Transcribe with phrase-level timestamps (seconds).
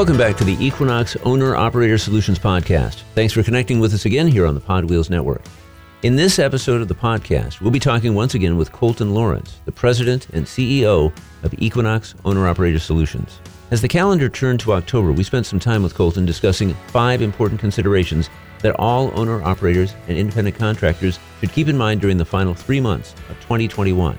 [0.00, 3.02] Welcome back to the Equinox Owner Operator Solutions Podcast.
[3.14, 5.42] Thanks for connecting with us again here on the Podwheels Network.
[6.02, 9.72] In this episode of the podcast, we'll be talking once again with Colton Lawrence, the
[9.72, 13.40] president and CEO of Equinox Owner Operator Solutions.
[13.70, 17.60] As the calendar turned to October, we spent some time with Colton discussing five important
[17.60, 18.30] considerations
[18.60, 22.80] that all owner operators and independent contractors should keep in mind during the final three
[22.80, 24.18] months of 2021.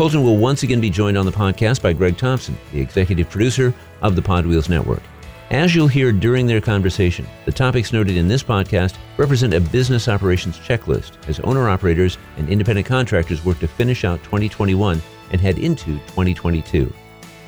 [0.00, 3.74] Colton will once again be joined on the podcast by Greg Thompson, the executive producer
[4.00, 5.02] of the Podwheels Network.
[5.50, 10.08] As you'll hear during their conversation, the topics noted in this podcast represent a business
[10.08, 15.58] operations checklist as owner operators and independent contractors work to finish out 2021 and head
[15.58, 16.90] into 2022.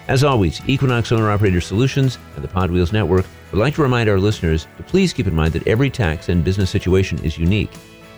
[0.09, 4.21] As always, Equinox Owner Operator Solutions and the Podwheels Network would like to remind our
[4.21, 7.73] listeners to please keep in mind that every tax and business situation is unique.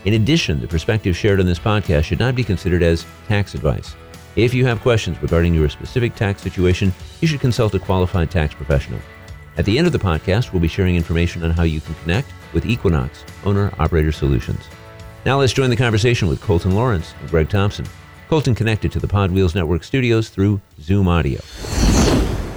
[0.06, 3.94] In addition, the perspective shared on this podcast should not be considered as tax advice.
[4.36, 8.52] If you have questions regarding your specific tax situation, you should consult a qualified tax
[8.52, 8.98] professional.
[9.56, 12.32] At the end of the podcast, we'll be sharing information on how you can connect
[12.52, 14.64] with Equinox Owner Operator Solutions.
[15.24, 17.86] Now let's join the conversation with Colton Lawrence and Greg Thompson.
[18.28, 21.40] Colton connected to the Pod Wheels Network studios through Zoom Audio.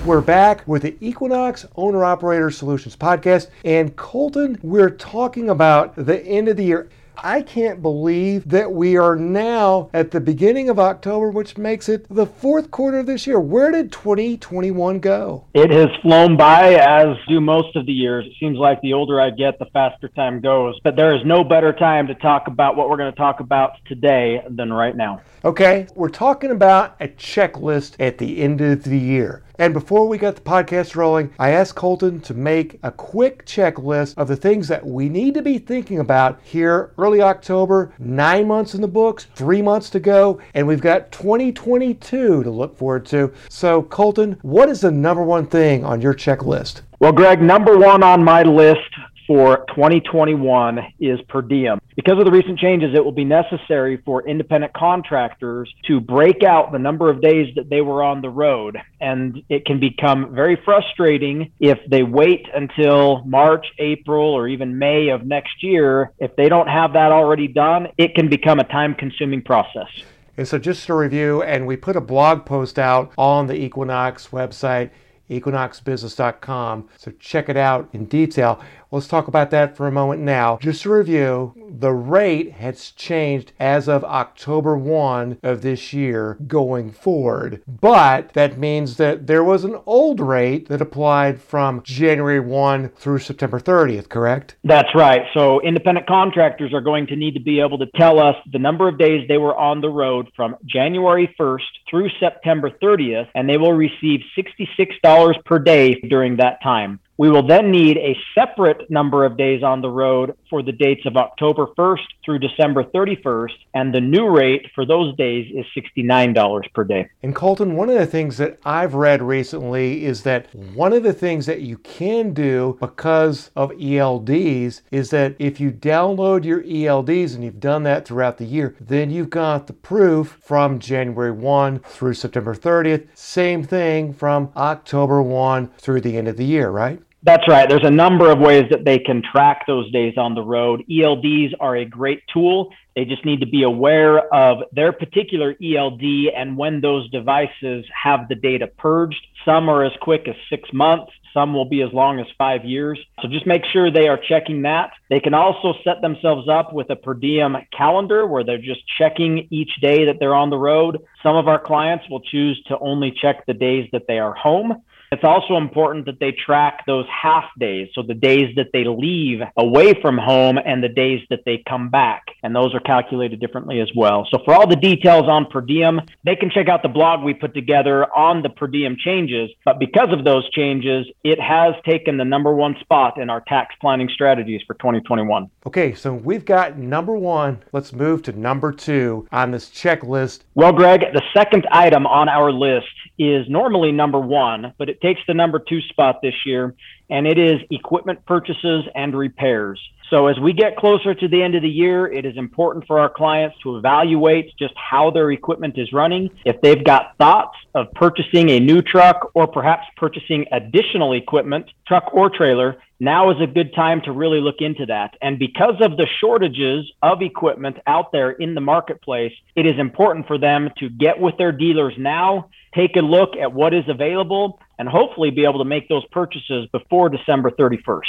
[0.04, 3.50] We're back with the Equinox Owner Operator Solutions podcast.
[3.64, 6.90] And Colton, we're talking about the end of the year.
[7.24, 12.06] I can't believe that we are now at the beginning of October, which makes it
[12.10, 13.40] the fourth quarter of this year.
[13.40, 15.46] Where did 2021 go?
[15.56, 18.26] It has flown by, as do most of the years.
[18.26, 20.80] It seems like the older I get, the faster time goes.
[20.84, 23.74] But there is no better time to talk about what we're going to talk about
[23.88, 25.22] today than right now.
[25.44, 29.44] Okay, we're talking about a checklist at the end of the year.
[29.60, 34.14] And before we got the podcast rolling, I asked Colton to make a quick checklist
[34.16, 38.76] of the things that we need to be thinking about here early October, nine months
[38.76, 43.34] in the books, three months to go, and we've got 2022 to look forward to.
[43.50, 46.82] So, Colton, what is the number one thing on your checklist?
[47.00, 48.82] Well, Greg, number one on my list
[49.28, 51.80] for 2021 is per diem.
[51.96, 56.72] Because of the recent changes, it will be necessary for independent contractors to break out
[56.72, 58.78] the number of days that they were on the road.
[59.02, 65.10] And it can become very frustrating if they wait until March, April, or even May
[65.10, 66.14] of next year.
[66.20, 69.90] If they don't have that already done, it can become a time consuming process.
[70.38, 74.28] And so, just to review, and we put a blog post out on the Equinox
[74.28, 74.92] website
[75.30, 76.88] equinoxbusiness.com.
[76.98, 78.62] So check it out in detail.
[78.90, 80.58] Let's talk about that for a moment now.
[80.62, 86.92] Just to review, the rate has changed as of October 1 of this year going
[86.92, 87.62] forward.
[87.68, 93.20] But that means that there was an old rate that applied from January 1 through
[93.20, 94.56] September 30th, correct?
[94.64, 95.24] That's right.
[95.34, 98.88] So independent contractors are going to need to be able to tell us the number
[98.88, 101.60] of days they were on the road from January 1st
[101.90, 107.02] through September 30th, and they will receive $66 per day during that time.
[107.20, 111.04] We will then need a separate number of days on the road for the dates
[111.08, 116.74] of October 1st through December 31st, and the new rate for those days is $69
[116.76, 117.10] per day.
[117.24, 121.14] And Colton, one of the things that I've read recently is that one of the
[121.14, 127.34] things that you can do because of ELDs is that if you download your ELDs
[127.34, 131.80] and you've done that throughout the year, then you've got the proof from January 1
[131.80, 133.08] through September 30th.
[133.16, 137.02] Same thing from October 1 through the end of the year, right?
[137.28, 137.68] That's right.
[137.68, 140.86] There's a number of ways that they can track those days on the road.
[140.90, 142.74] ELDs are a great tool.
[142.96, 146.02] They just need to be aware of their particular ELD
[146.34, 149.20] and when those devices have the data purged.
[149.44, 151.12] Some are as quick as six months.
[151.34, 152.98] Some will be as long as five years.
[153.22, 154.92] So just make sure they are checking that.
[155.10, 159.50] They can also set themselves up with a per diem calendar where they're just checking
[159.52, 161.00] each day that they're on the road.
[161.24, 164.82] Some of our clients will choose to only check the days that they are home.
[165.12, 169.40] It's also important that they track those half days, so the days that they leave
[169.56, 172.26] away from home and the days that they come back.
[172.44, 174.28] And those are calculated differently as well.
[174.30, 177.34] So for all the details on per diem, they can check out the blog we
[177.34, 179.50] put together on the per diem changes.
[179.64, 183.76] But because of those changes, it has taken the number one spot in our tax
[183.80, 185.50] planning strategies for 2021.
[185.66, 187.64] Okay, so we've got number one.
[187.72, 190.42] Let's move to number two on this checklist.
[190.56, 192.88] Well, Greg, the second item on our list
[193.18, 196.76] is normally number one, but it takes the number two spot this year,
[197.10, 199.80] and it is equipment purchases and repairs.
[200.10, 202.98] So as we get closer to the end of the year, it is important for
[202.98, 206.30] our clients to evaluate just how their equipment is running.
[206.46, 212.14] If they've got thoughts of purchasing a new truck or perhaps purchasing additional equipment, truck
[212.14, 215.16] or trailer, now is a good time to really look into that.
[215.22, 220.26] And because of the shortages of equipment out there in the marketplace, it is important
[220.26, 224.60] for them to get with their dealers now, take a look at what is available,
[224.80, 228.02] and hopefully be able to make those purchases before December 31st.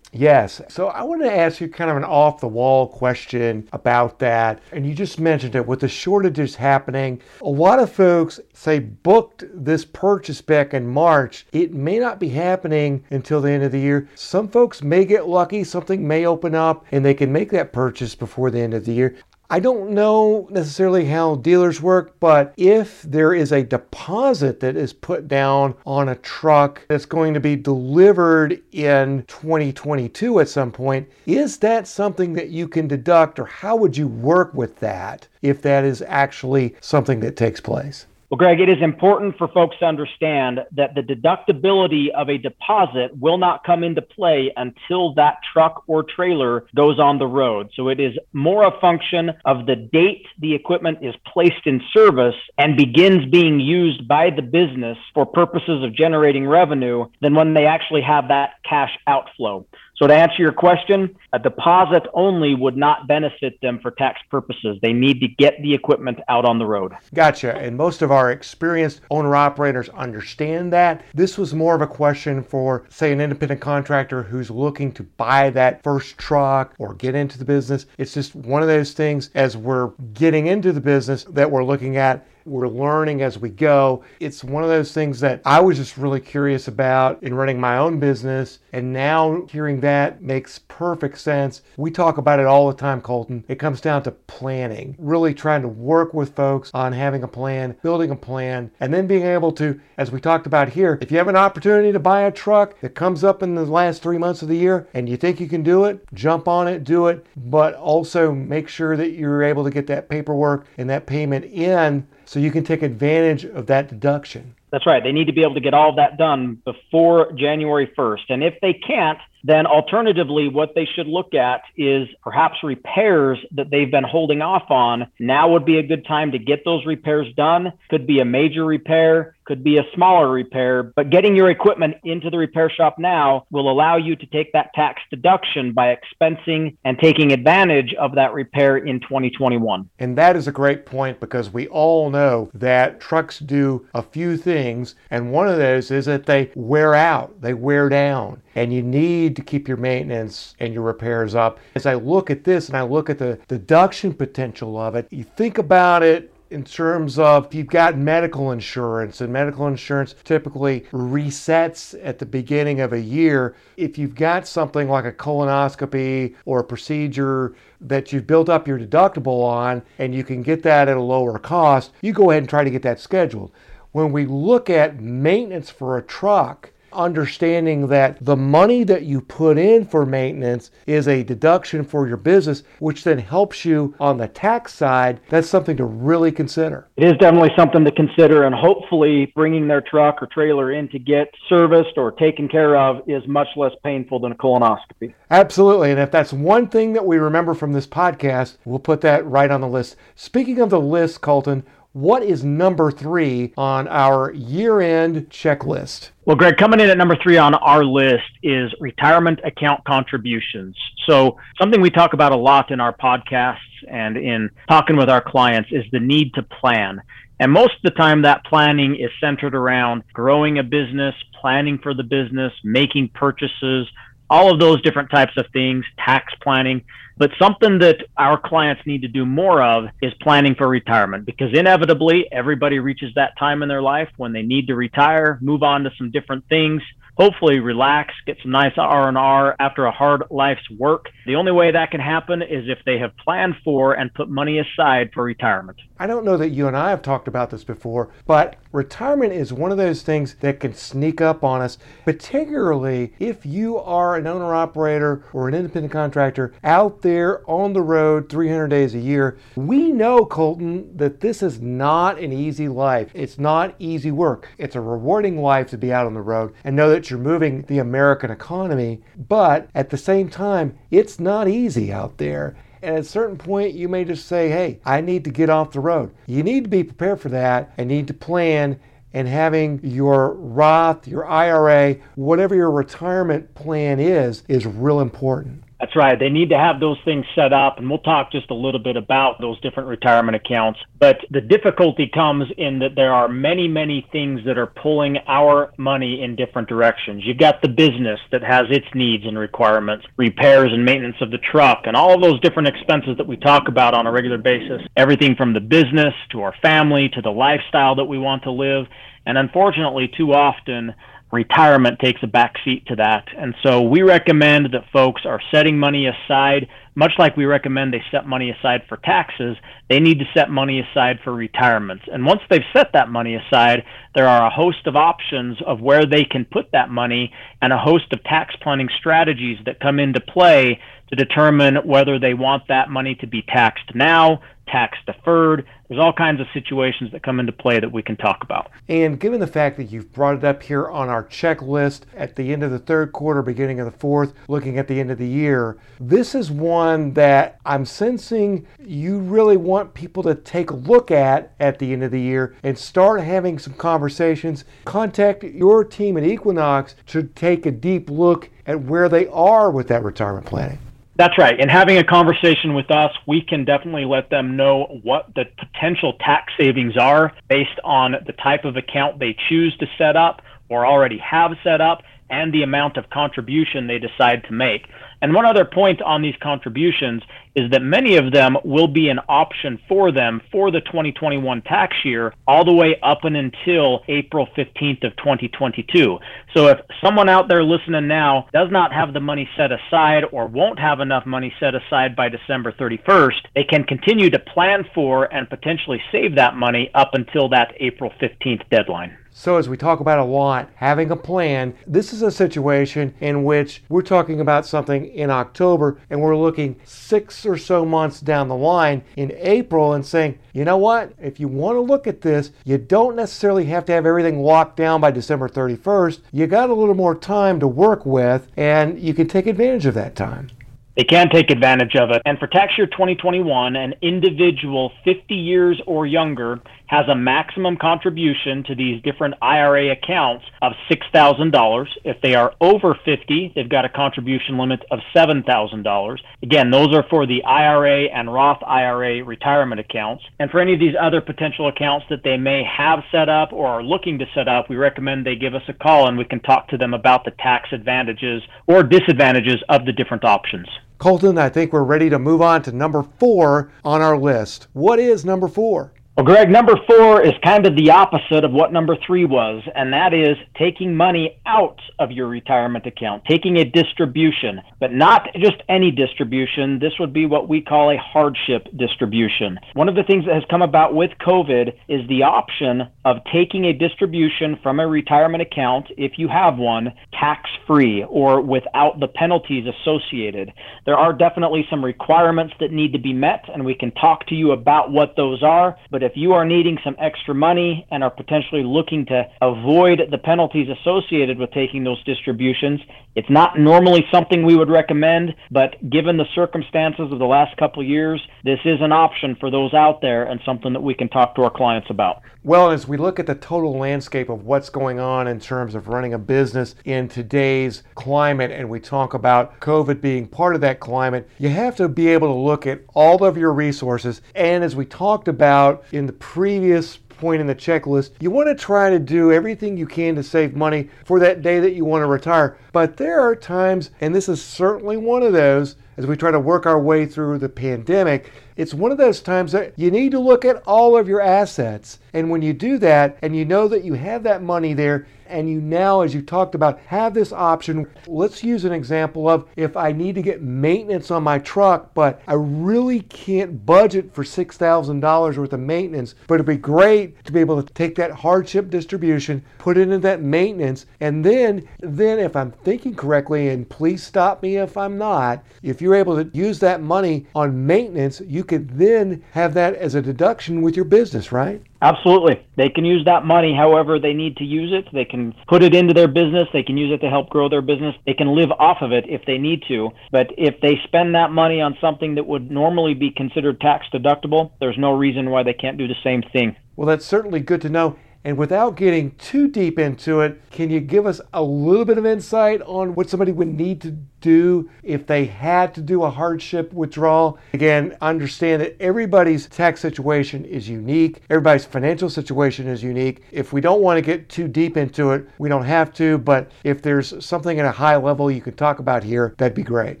[0.12, 0.62] Yes.
[0.68, 4.60] So I want to ask you kind of an off the wall question about that.
[4.72, 7.20] And you just mentioned it with the shortages happening.
[7.42, 11.46] A lot of folks say booked this purchase back in March.
[11.52, 14.08] It may not be happening until the end of the year.
[14.14, 18.14] Some folks may get lucky, something may open up and they can make that purchase
[18.14, 19.16] before the end of the year.
[19.50, 24.92] I don't know necessarily how dealers work, but if there is a deposit that is
[24.92, 31.08] put down on a truck that's going to be delivered in 2022 at some point,
[31.24, 35.62] is that something that you can deduct or how would you work with that if
[35.62, 38.04] that is actually something that takes place?
[38.30, 43.16] Well, Greg, it is important for folks to understand that the deductibility of a deposit
[43.18, 47.70] will not come into play until that truck or trailer goes on the road.
[47.74, 52.34] So it is more a function of the date the equipment is placed in service
[52.58, 57.64] and begins being used by the business for purposes of generating revenue than when they
[57.64, 59.64] actually have that cash outflow.
[59.96, 64.78] So to answer your question, a deposit only would not benefit them for tax purposes.
[64.82, 66.92] They need to get the equipment out on the road.
[67.14, 67.56] Gotcha.
[67.56, 71.04] And most of our experienced owner operators understand that.
[71.14, 75.50] This was more of a question for, say, an independent contractor who's looking to buy
[75.50, 77.86] that first truck or get into the business.
[77.98, 81.96] It's just one of those things as we're getting into the business that we're looking
[81.96, 84.02] at we're learning as we go.
[84.20, 87.78] It's one of those things that I was just really curious about in running my
[87.78, 88.60] own business.
[88.72, 91.62] And now hearing that makes perfect sense.
[91.76, 93.44] We talk about it all the time, Colton.
[93.48, 97.76] It comes down to planning, really trying to work with folks on having a plan,
[97.82, 101.18] building a plan, and then being able to, as we talked about here, if you
[101.18, 104.42] have an opportunity to buy a truck that comes up in the last three months
[104.42, 107.26] of the year and you think you can do it, jump on it, do it,
[107.36, 112.06] but also make sure that you're able to get that paperwork and that payment in
[112.24, 114.54] so you can take advantage of that deduction.
[114.70, 115.02] That's right.
[115.02, 118.24] They need to be able to get all of that done before January 1st.
[118.28, 119.18] And if they can't,
[119.48, 124.70] then alternatively, what they should look at is perhaps repairs that they've been holding off
[124.70, 125.10] on.
[125.18, 127.72] Now would be a good time to get those repairs done.
[127.88, 132.28] Could be a major repair, could be a smaller repair, but getting your equipment into
[132.28, 136.98] the repair shop now will allow you to take that tax deduction by expensing and
[136.98, 139.88] taking advantage of that repair in 2021.
[139.98, 144.36] And that is a great point because we all know that trucks do a few
[144.36, 148.82] things, and one of those is that they wear out, they wear down and you
[148.82, 151.60] need to keep your maintenance and your repairs up.
[151.76, 155.22] As I look at this and I look at the deduction potential of it, you
[155.22, 161.98] think about it in terms of you've got medical insurance, and medical insurance typically resets
[162.02, 163.54] at the beginning of a year.
[163.76, 168.78] If you've got something like a colonoscopy or a procedure that you've built up your
[168.78, 172.48] deductible on and you can get that at a lower cost, you go ahead and
[172.48, 173.52] try to get that scheduled.
[173.92, 179.58] When we look at maintenance for a truck, understanding that the money that you put
[179.58, 184.28] in for maintenance is a deduction for your business, which then helps you on the
[184.28, 185.20] tax side.
[185.28, 186.88] That's something to really consider.
[186.96, 190.98] It is definitely something to consider, and hopefully, bringing their truck or trailer in to
[190.98, 195.14] get serviced or taken care of is much less painful than a colonoscopy.
[195.30, 195.90] Absolutely.
[195.90, 199.50] And if that's one thing that we remember from this podcast, we'll put that right
[199.50, 199.96] on the list.
[200.14, 206.10] Speaking of the list, Colton, what is number three on our year end checklist?
[206.24, 210.76] Well, Greg, coming in at number three on our list is retirement account contributions.
[211.08, 213.56] So, something we talk about a lot in our podcasts
[213.90, 217.00] and in talking with our clients is the need to plan.
[217.40, 221.94] And most of the time, that planning is centered around growing a business, planning for
[221.94, 223.88] the business, making purchases,
[224.30, 226.84] all of those different types of things, tax planning.
[227.16, 231.52] But something that our clients need to do more of is planning for retirement because
[231.52, 235.82] inevitably everybody reaches that time in their life when they need to retire, move on
[235.84, 236.80] to some different things
[237.18, 241.06] hopefully relax, get some nice R&R after a hard life's work.
[241.26, 244.60] The only way that can happen is if they have planned for and put money
[244.60, 245.78] aside for retirement.
[245.98, 249.52] I don't know that you and I have talked about this before, but retirement is
[249.52, 254.28] one of those things that can sneak up on us, particularly if you are an
[254.28, 259.38] owner operator or an independent contractor out there on the road 300 days a year.
[259.56, 263.10] We know, Colton, that this is not an easy life.
[263.12, 264.50] It's not easy work.
[264.56, 267.62] It's a rewarding life to be out on the road and know that you're moving
[267.62, 272.56] the American economy, but at the same time, it's not easy out there.
[272.82, 275.72] And at a certain point, you may just say, hey, I need to get off
[275.72, 276.14] the road.
[276.26, 278.78] You need to be prepared for that and need to plan.
[279.12, 285.64] And having your Roth, your IRA, whatever your retirement plan is, is real important.
[285.80, 286.18] That's right.
[286.18, 288.96] They need to have those things set up, and we'll talk just a little bit
[288.96, 290.80] about those different retirement accounts.
[290.98, 295.72] But the difficulty comes in that there are many, many things that are pulling our
[295.76, 297.22] money in different directions.
[297.24, 301.38] You've got the business that has its needs and requirements, repairs and maintenance of the
[301.38, 304.82] truck, and all those different expenses that we talk about on a regular basis.
[304.96, 308.86] Everything from the business to our family to the lifestyle that we want to live.
[309.26, 310.94] And unfortunately, too often,
[311.32, 313.28] retirement takes a backseat to that.
[313.36, 318.02] And so we recommend that folks are setting money aside, much like we recommend they
[318.10, 319.56] set money aside for taxes,
[319.88, 322.04] they need to set money aside for retirements.
[322.12, 323.84] And once they've set that money aside,
[324.16, 327.78] there are a host of options of where they can put that money and a
[327.78, 332.90] host of tax planning strategies that come into play to determine whether they want that
[332.90, 335.66] money to be taxed now, tax deferred.
[335.88, 338.70] There's all kinds of situations that come into play that we can talk about.
[338.88, 342.52] And given the fact that you've brought it up here on our checklist at the
[342.52, 345.26] end of the third quarter, beginning of the fourth, looking at the end of the
[345.26, 346.50] year, this is
[346.88, 351.92] one that I'm sensing you really want people to take a look at at the
[351.92, 354.64] end of the year and start having some conversations.
[354.84, 359.88] Contact your team at Equinox to take a deep look at where they are with
[359.88, 360.78] that retirement planning.
[361.16, 361.60] That's right.
[361.60, 366.14] And having a conversation with us, we can definitely let them know what the potential
[366.20, 370.86] tax savings are based on the type of account they choose to set up or
[370.86, 374.86] already have set up and the amount of contribution they decide to make.
[375.20, 377.22] And one other point on these contributions
[377.54, 381.96] is that many of them will be an option for them for the 2021 tax
[382.04, 386.18] year all the way up and until April 15th of 2022.
[386.54, 390.46] So if someone out there listening now does not have the money set aside or
[390.46, 395.32] won't have enough money set aside by December 31st, they can continue to plan for
[395.34, 399.16] and potentially save that money up until that April 15th deadline.
[399.40, 403.44] So, as we talk about a lot, having a plan, this is a situation in
[403.44, 408.48] which we're talking about something in October and we're looking six or so months down
[408.48, 412.20] the line in April and saying, you know what, if you want to look at
[412.20, 416.18] this, you don't necessarily have to have everything locked down by December 31st.
[416.32, 419.94] You got a little more time to work with and you can take advantage of
[419.94, 420.50] that time
[420.98, 422.20] they can take advantage of it.
[422.26, 428.64] And for tax year 2021, an individual 50 years or younger has a maximum contribution
[428.64, 431.86] to these different IRA accounts of $6,000.
[432.02, 436.18] If they are over 50, they've got a contribution limit of $7,000.
[436.42, 440.24] Again, those are for the IRA and Roth IRA retirement accounts.
[440.40, 443.68] And for any of these other potential accounts that they may have set up or
[443.68, 446.40] are looking to set up, we recommend they give us a call and we can
[446.40, 450.66] talk to them about the tax advantages or disadvantages of the different options.
[450.98, 454.66] Colton, I think we're ready to move on to number four on our list.
[454.72, 455.92] What is number four?
[456.18, 459.92] Well, Greg, number four is kind of the opposite of what number three was, and
[459.92, 465.62] that is taking money out of your retirement account, taking a distribution, but not just
[465.68, 466.80] any distribution.
[466.80, 469.60] This would be what we call a hardship distribution.
[469.74, 473.66] One of the things that has come about with COVID is the option of taking
[473.66, 479.06] a distribution from a retirement account, if you have one, tax free or without the
[479.06, 480.52] penalties associated.
[480.84, 484.34] There are definitely some requirements that need to be met, and we can talk to
[484.34, 488.10] you about what those are, but if you are needing some extra money and are
[488.10, 492.80] potentially looking to avoid the penalties associated with taking those distributions,
[493.18, 497.82] it's not normally something we would recommend, but given the circumstances of the last couple
[497.82, 501.08] of years, this is an option for those out there and something that we can
[501.08, 502.22] talk to our clients about.
[502.44, 505.88] Well, as we look at the total landscape of what's going on in terms of
[505.88, 510.78] running a business in today's climate, and we talk about COVID being part of that
[510.78, 514.22] climate, you have to be able to look at all of your resources.
[514.36, 518.54] And as we talked about in the previous point in the checklist, you want to
[518.54, 522.02] try to do everything you can to save money for that day that you want
[522.02, 522.56] to retire.
[522.72, 526.40] But there are times, and this is certainly one of those, as we try to
[526.40, 530.18] work our way through the pandemic, it's one of those times that you need to
[530.18, 532.00] look at all of your assets.
[532.12, 535.48] And when you do that, and you know that you have that money there, and
[535.48, 537.86] you now, as you talked about, have this option.
[538.06, 542.22] Let's use an example of if I need to get maintenance on my truck, but
[542.26, 547.40] I really can't budget for $6,000 worth of maintenance, but it'd be great to be
[547.40, 552.34] able to take that hardship distribution, put it into that maintenance, and then, then if
[552.34, 556.58] I'm thinking correctly, and please stop me if I'm not, if you're able to use
[556.60, 561.30] that money on maintenance, you could then have that as a deduction with your business,
[561.30, 561.62] right?
[561.80, 562.44] Absolutely.
[562.56, 564.92] They can use that money however they need to use it.
[564.92, 566.48] They can put it into their business.
[566.52, 567.94] They can use it to help grow their business.
[568.04, 569.90] They can live off of it if they need to.
[570.10, 574.50] But if they spend that money on something that would normally be considered tax deductible,
[574.58, 576.56] there's no reason why they can't do the same thing.
[576.74, 577.96] Well, that's certainly good to know.
[578.24, 582.06] And without getting too deep into it, can you give us a little bit of
[582.06, 586.72] insight on what somebody would need to do if they had to do a hardship
[586.72, 587.38] withdrawal?
[587.52, 593.22] Again, understand that everybody's tax situation is unique, everybody's financial situation is unique.
[593.30, 596.50] If we don't want to get too deep into it, we don't have to, but
[596.64, 600.00] if there's something at a high level you could talk about here, that'd be great.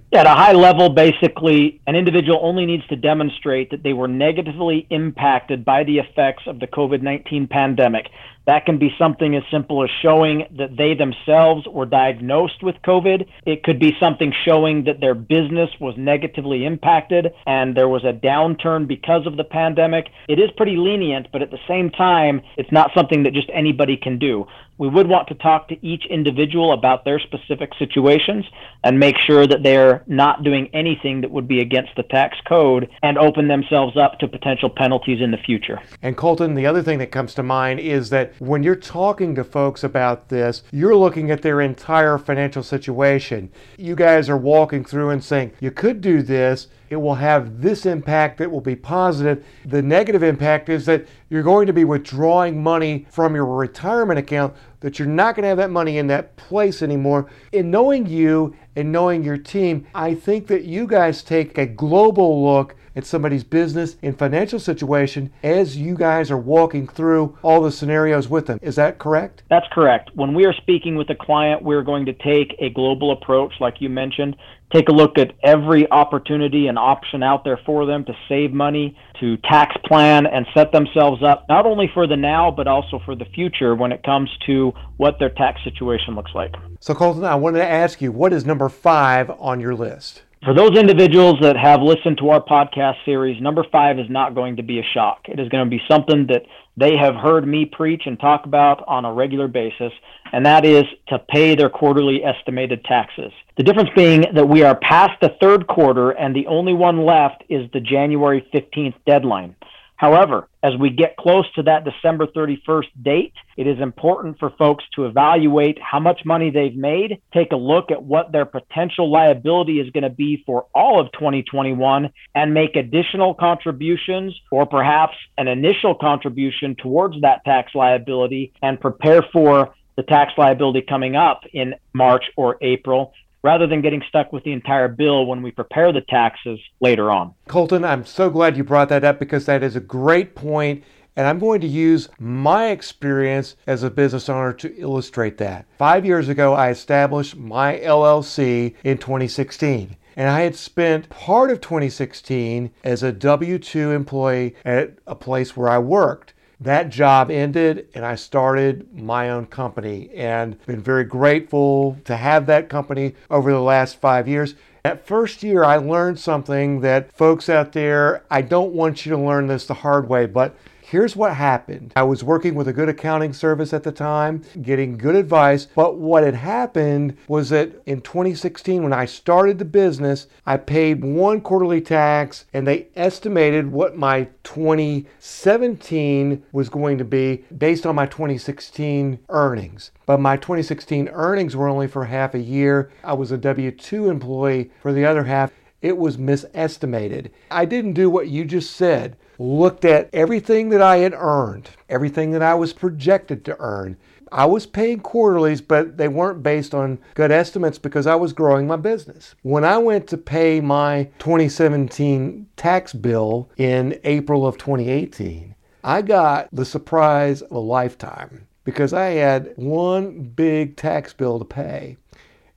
[0.12, 4.86] At a high level, basically, an individual only needs to demonstrate that they were negatively
[4.90, 8.07] impacted by the effects of the COVID 19 pandemic.
[8.46, 13.26] That can be something as simple as showing that they themselves were diagnosed with COVID.
[13.44, 18.12] It could be something showing that their business was negatively impacted and there was a
[18.14, 20.06] downturn because of the pandemic.
[20.28, 23.98] It is pretty lenient, but at the same time, it's not something that just anybody
[23.98, 24.46] can do.
[24.78, 28.44] We would want to talk to each individual about their specific situations
[28.84, 32.88] and make sure that they're not doing anything that would be against the tax code
[33.02, 35.80] and open themselves up to potential penalties in the future.
[36.00, 39.42] And Colton, the other thing that comes to mind is that when you're talking to
[39.42, 43.50] folks about this, you're looking at their entire financial situation.
[43.76, 47.86] You guys are walking through and saying, you could do this, it will have this
[47.86, 49.44] impact that will be positive.
[49.64, 54.54] The negative impact is that you're going to be withdrawing money from your retirement account
[54.80, 57.30] that you're not going to have that money in that place anymore.
[57.52, 62.44] In knowing you and knowing your team, I think that you guys take a global
[62.44, 67.70] look at somebody's business and financial situation as you guys are walking through all the
[67.70, 68.58] scenarios with them.
[68.60, 69.44] Is that correct?
[69.48, 70.10] That's correct.
[70.14, 73.80] When we are speaking with a client, we're going to take a global approach, like
[73.80, 74.36] you mentioned,
[74.72, 78.98] take a look at every opportunity and option out there for them to save money,
[79.20, 83.14] to tax plan and set themselves up not only for the now but also for
[83.14, 86.52] the future when it comes to what their tax situation looks like.
[86.80, 90.22] So Colton, I wanted to ask you, what is number 5 on your list?
[90.44, 94.56] For those individuals that have listened to our podcast series, number five is not going
[94.56, 95.22] to be a shock.
[95.24, 96.42] It is going to be something that
[96.76, 99.92] they have heard me preach and talk about on a regular basis,
[100.32, 103.32] and that is to pay their quarterly estimated taxes.
[103.56, 107.42] The difference being that we are past the third quarter, and the only one left
[107.48, 109.56] is the January 15th deadline.
[109.98, 114.84] However, as we get close to that December 31st date, it is important for folks
[114.94, 119.80] to evaluate how much money they've made, take a look at what their potential liability
[119.80, 125.48] is going to be for all of 2021, and make additional contributions or perhaps an
[125.48, 131.74] initial contribution towards that tax liability and prepare for the tax liability coming up in
[131.92, 136.00] March or April rather than getting stuck with the entire bill when we prepare the
[136.02, 137.34] taxes later on.
[137.46, 140.84] Colton, I'm so glad you brought that up because that is a great point.
[141.16, 145.66] And I'm going to use my experience as a business owner to illustrate that.
[145.76, 149.96] Five years ago, I established my LLC in 2016.
[150.16, 155.56] And I had spent part of 2016 as a W 2 employee at a place
[155.56, 161.04] where I worked that job ended and I started my own company and been very
[161.04, 164.54] grateful to have that company over the last five years.
[164.82, 169.18] That first year, I learned something that folks out there, I don't want you to
[169.18, 170.56] learn this the hard way, but
[170.90, 171.92] Here's what happened.
[171.96, 175.66] I was working with a good accounting service at the time, getting good advice.
[175.66, 181.04] But what had happened was that in 2016, when I started the business, I paid
[181.04, 187.94] one quarterly tax and they estimated what my 2017 was going to be based on
[187.94, 189.90] my 2016 earnings.
[190.06, 192.90] But my 2016 earnings were only for half a year.
[193.04, 197.30] I was a W 2 employee for the other half it was misestimated.
[197.52, 202.32] I didn't do what you just said looked at everything that I had earned, everything
[202.32, 203.96] that I was projected to earn.
[204.30, 208.66] I was paying quarterlies, but they weren't based on good estimates because I was growing
[208.66, 209.34] my business.
[209.42, 216.48] When I went to pay my 2017 tax bill in April of 2018, I got
[216.52, 221.96] the surprise of a lifetime because I had one big tax bill to pay.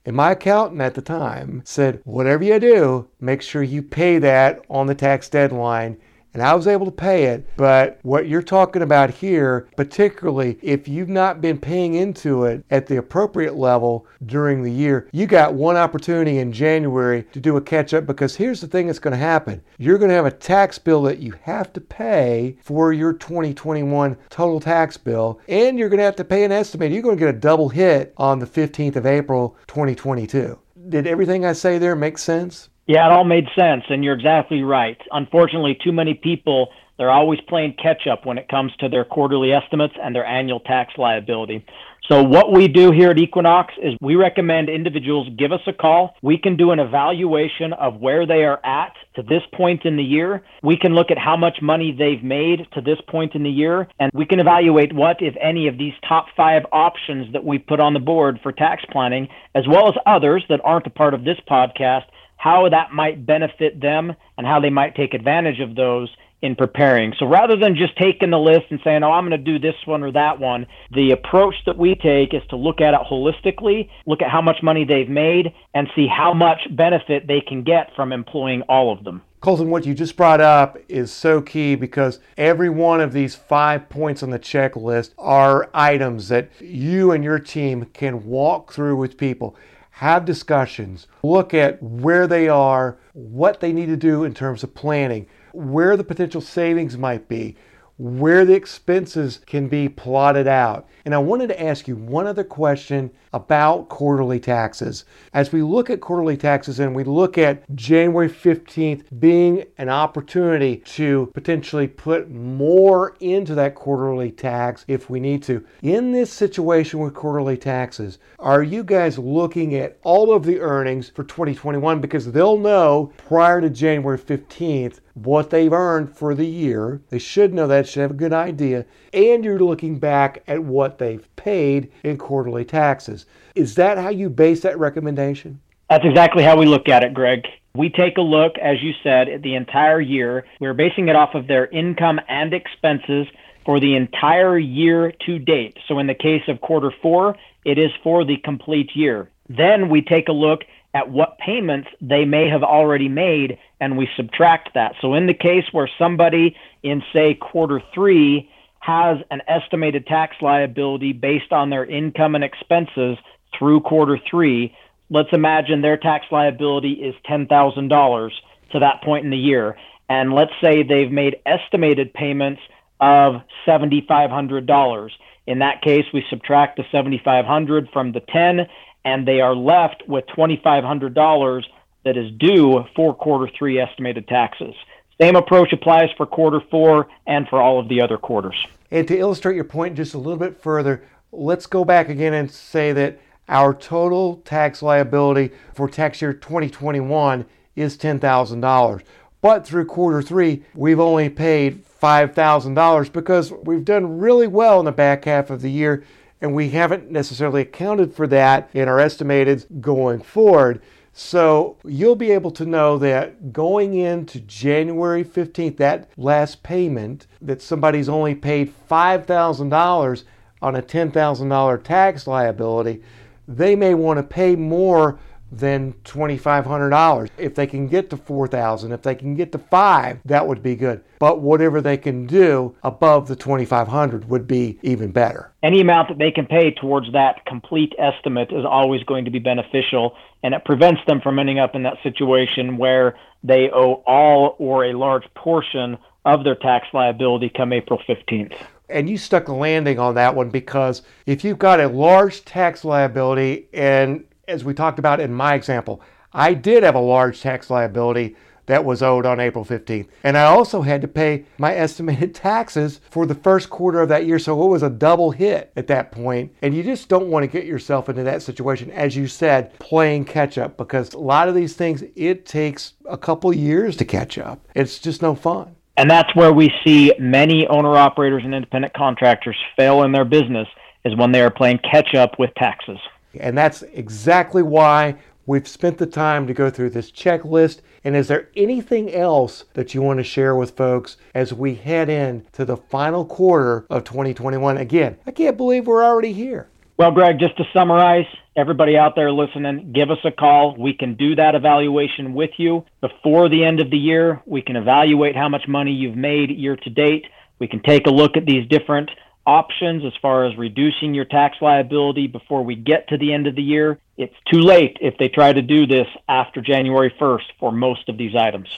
[0.04, 4.62] And my accountant at the time said, whatever you do, make sure you pay that
[4.68, 5.96] on the tax deadline
[6.34, 7.46] and I was able to pay it.
[7.56, 12.86] But what you're talking about here, particularly if you've not been paying into it at
[12.86, 17.60] the appropriate level during the year, you got one opportunity in January to do a
[17.60, 19.62] catch up because here's the thing that's going to happen.
[19.78, 24.16] You're going to have a tax bill that you have to pay for your 2021
[24.30, 26.92] total tax bill, and you're going to have to pay an estimate.
[26.92, 30.58] You're going to get a double hit on the 15th of April 2022.
[30.88, 32.68] Did everything I say there make sense?
[32.92, 34.98] Yeah, it all made sense, and you're exactly right.
[35.12, 39.52] Unfortunately, too many people they're always playing catch up when it comes to their quarterly
[39.52, 41.64] estimates and their annual tax liability.
[42.08, 46.14] So, what we do here at Equinox is we recommend individuals give us a call.
[46.20, 50.02] We can do an evaluation of where they are at to this point in the
[50.02, 50.44] year.
[50.62, 53.88] We can look at how much money they've made to this point in the year,
[53.98, 57.80] and we can evaluate what, if any, of these top five options that we put
[57.80, 61.24] on the board for tax planning, as well as others that aren't a part of
[61.24, 62.04] this podcast,
[62.42, 66.08] how that might benefit them and how they might take advantage of those
[66.42, 67.14] in preparing.
[67.16, 69.76] So rather than just taking the list and saying, oh, I'm going to do this
[69.84, 73.88] one or that one, the approach that we take is to look at it holistically,
[74.06, 77.94] look at how much money they've made, and see how much benefit they can get
[77.94, 79.22] from employing all of them.
[79.40, 83.88] Colton, what you just brought up is so key because every one of these five
[83.88, 89.16] points on the checklist are items that you and your team can walk through with
[89.16, 89.54] people
[89.92, 94.74] have discussions, look at where they are, what they need to do in terms of
[94.74, 97.56] planning, where the potential savings might be,
[97.98, 100.88] where the expenses can be plotted out.
[101.04, 105.04] And I wanted to ask you one other question about quarterly taxes.
[105.32, 110.78] As we look at quarterly taxes and we look at January 15th being an opportunity
[110.78, 115.64] to potentially put more into that quarterly tax if we need to.
[115.82, 121.08] In this situation with quarterly taxes, are you guys looking at all of the earnings
[121.08, 127.00] for 2021 because they'll know prior to January 15th what they've earned for the year.
[127.10, 128.86] They should know that, should have a good idea.
[129.12, 133.26] And you're looking back at what they've paid in quarterly taxes.
[133.54, 135.60] Is that how you base that recommendation?
[135.90, 137.46] That's exactly how we look at it, Greg.
[137.74, 140.46] We take a look, as you said, at the entire year.
[140.60, 143.26] We're basing it off of their income and expenses
[143.64, 145.78] for the entire year to date.
[145.86, 149.30] So in the case of quarter four, it is for the complete year.
[149.48, 150.62] Then we take a look
[150.94, 154.94] at what payments they may have already made and we subtract that.
[155.00, 161.12] So in the case where somebody in say quarter 3 has an estimated tax liability
[161.12, 163.18] based on their income and expenses
[163.58, 164.72] through quarter 3,
[165.10, 168.30] let's imagine their tax liability is $10,000
[168.70, 169.76] to that point in the year
[170.08, 172.62] and let's say they've made estimated payments
[173.00, 175.10] of $7,500.
[175.48, 178.60] In that case, we subtract the 7,500 from the 10
[179.04, 181.64] and they are left with $2,500
[182.04, 184.74] that is due for quarter three estimated taxes.
[185.20, 188.56] Same approach applies for quarter four and for all of the other quarters.
[188.90, 192.50] And to illustrate your point just a little bit further, let's go back again and
[192.50, 197.44] say that our total tax liability for tax year 2021
[197.76, 199.02] is $10,000.
[199.40, 204.92] But through quarter three, we've only paid $5,000 because we've done really well in the
[204.92, 206.04] back half of the year
[206.40, 210.82] and we haven't necessarily accounted for that in our estimated going forward.
[211.12, 217.60] So you'll be able to know that going into January 15th, that last payment, that
[217.60, 220.24] somebody's only paid $5,000
[220.62, 223.02] on a $10,000 tax liability,
[223.46, 225.18] they may want to pay more
[225.52, 227.28] than $2,500.
[227.36, 230.74] If they can get to 4,000, if they can get to five, that would be
[230.74, 231.04] good.
[231.18, 235.52] But whatever they can do above the 2,500 would be even better.
[235.62, 239.38] Any amount that they can pay towards that complete estimate is always going to be
[239.38, 244.56] beneficial, and it prevents them from ending up in that situation where they owe all
[244.58, 248.54] or a large portion of their tax liability come April 15th
[248.88, 252.84] and you stuck a landing on that one because if you've got a large tax
[252.84, 256.00] liability and as we talked about in my example,
[256.32, 258.36] I did have a large tax liability
[258.66, 260.06] that was owed on April 15th.
[260.22, 264.26] And I also had to pay my estimated taxes for the first quarter of that
[264.26, 264.38] year.
[264.38, 266.54] So it was a double hit at that point.
[266.62, 270.26] And you just don't want to get yourself into that situation, as you said, playing
[270.26, 274.38] catch up, because a lot of these things, it takes a couple years to catch
[274.38, 274.64] up.
[274.74, 275.74] It's just no fun.
[275.96, 280.68] And that's where we see many owner operators and independent contractors fail in their business
[281.04, 282.98] is when they are playing catch up with taxes.
[283.38, 285.16] And that's exactly why
[285.46, 287.80] we've spent the time to go through this checklist.
[288.04, 292.08] And is there anything else that you want to share with folks as we head
[292.08, 294.76] in to the final quarter of 2021?
[294.76, 296.68] Again, I can't believe we're already here.
[296.98, 300.76] Well, Greg, just to summarize, everybody out there listening, give us a call.
[300.76, 304.42] We can do that evaluation with you before the end of the year.
[304.46, 307.24] We can evaluate how much money you've made year to date.
[307.58, 309.10] We can take a look at these different
[309.46, 313.54] options as far as reducing your tax liability before we get to the end of
[313.54, 313.98] the year.
[314.16, 318.16] It's too late if they try to do this after January 1st for most of
[318.16, 318.68] these items.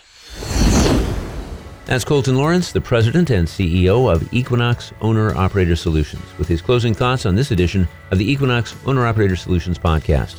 [1.87, 6.95] That's Colton Lawrence, the president and CEO of Equinox Owner Operator Solutions, with his closing
[6.95, 10.37] thoughts on this edition of the Equinox Owner Operator Solutions podcast.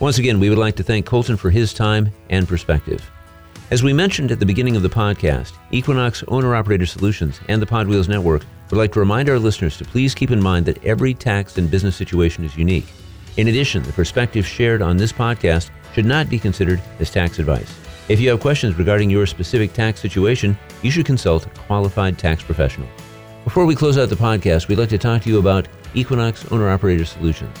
[0.00, 3.10] Once again, we would like to thank Colton for his time and perspective.
[3.70, 7.66] As we mentioned at the beginning of the podcast, Equinox Owner Operator Solutions and the
[7.66, 11.14] Podwheels Network We'd like to remind our listeners to please keep in mind that every
[11.14, 12.86] tax and business situation is unique.
[13.36, 17.72] In addition, the perspectives shared on this podcast should not be considered as tax advice.
[18.08, 22.42] If you have questions regarding your specific tax situation, you should consult a qualified tax
[22.42, 22.88] professional.
[23.44, 26.68] Before we close out the podcast, we'd like to talk to you about Equinox Owner
[26.68, 27.56] Operator Solutions.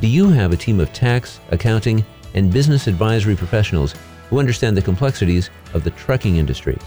[0.00, 3.94] Do you have a team of tax, accounting, and business advisory professionals
[4.30, 6.78] who understand the complexities of the trucking industry?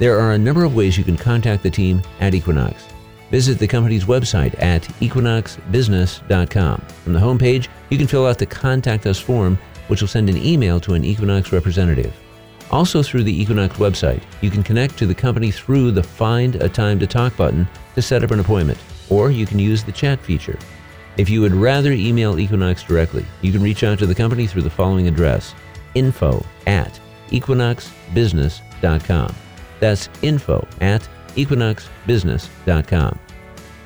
[0.00, 2.86] There are a number of ways you can contact the team at Equinox.
[3.34, 6.80] Visit the company's website at equinoxbusiness.com.
[7.02, 10.36] From the homepage, you can fill out the Contact Us form, which will send an
[10.36, 12.14] email to an Equinox representative.
[12.70, 16.68] Also, through the Equinox website, you can connect to the company through the Find a
[16.68, 17.66] Time to Talk button
[17.96, 18.78] to set up an appointment,
[19.10, 20.56] or you can use the chat feature.
[21.16, 24.62] If you would rather email Equinox directly, you can reach out to the company through
[24.62, 25.56] the following address
[25.96, 29.34] info at equinoxbusiness.com.
[29.80, 33.18] That's info at equinoxbusiness.com.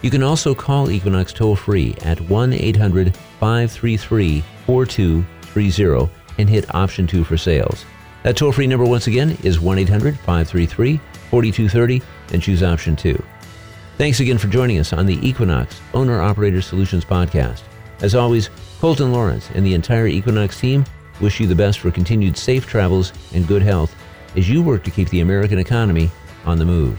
[0.03, 7.07] You can also call Equinox toll free at 1 800 533 4230 and hit option
[7.07, 7.85] 2 for sales.
[8.23, 13.21] That toll free number, once again, is 1 800 533 4230 and choose option 2.
[13.97, 17.63] Thanks again for joining us on the Equinox Owner Operator Solutions podcast.
[18.01, 20.85] As always, Colton Lawrence and the entire Equinox team
[21.21, 23.97] wish you the best for continued safe travels and good health
[24.37, 26.09] as you work to keep the American economy
[26.45, 26.97] on the move.